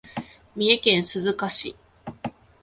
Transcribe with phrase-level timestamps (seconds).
[0.55, 1.77] 三重県鈴鹿市